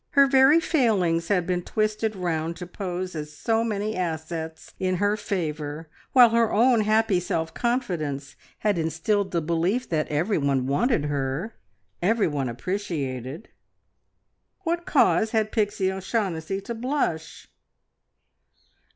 Her 0.13 0.25
very 0.25 0.59
failings 0.59 1.27
had 1.27 1.45
been 1.45 1.61
twisted 1.61 2.15
round 2.15 2.55
to 2.57 2.65
pose 2.65 3.13
as 3.13 3.31
so 3.31 3.63
many 3.63 3.95
assets 3.95 4.73
in 4.79 4.95
her 4.95 5.15
favour, 5.15 5.91
while 6.11 6.29
her 6.31 6.51
own 6.51 6.81
happy 6.81 7.19
self 7.19 7.53
confidence 7.53 8.35
had 8.61 8.79
instilled 8.79 9.29
the 9.29 9.43
belief 9.43 9.87
that 9.89 10.07
every 10.07 10.39
one 10.39 10.65
wanted 10.65 11.05
her, 11.05 11.53
every 12.01 12.27
one 12.27 12.49
appreciated. 12.49 13.49
What 14.61 14.87
cause 14.87 15.29
had 15.33 15.51
Pixie 15.51 15.91
O'Shaughnessy 15.91 16.61
to 16.61 16.73
blush? 16.73 17.47